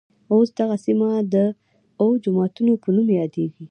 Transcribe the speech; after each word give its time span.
اوس 0.33 0.49
دغه 0.59 0.75
سیمه 0.85 1.09
د 1.33 1.35
اوه 2.01 2.13
جوماتونوپه 2.23 2.89
نوم 2.95 3.07
يادېږي. 3.19 3.57